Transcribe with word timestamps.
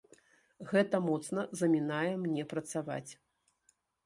Гэта 0.71 1.01
моцна 1.09 1.43
замінае 1.61 2.09
мне 2.23 2.47
працаваць. 2.55 3.11